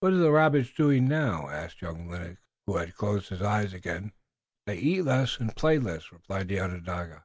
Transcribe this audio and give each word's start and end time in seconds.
"What 0.00 0.12
are 0.12 0.16
the 0.18 0.30
rabbits 0.30 0.72
doing 0.74 1.08
now?" 1.08 1.48
asked 1.48 1.80
young 1.80 2.10
Lennox, 2.10 2.38
who 2.66 2.76
had 2.76 2.94
closed 2.94 3.30
his 3.30 3.40
eyes 3.40 3.72
again. 3.72 4.12
"They 4.66 4.76
eat 4.76 5.06
less 5.06 5.38
and 5.38 5.56
play 5.56 5.78
less," 5.78 6.12
replied 6.12 6.48
the 6.48 6.60
Onondaga. 6.60 7.24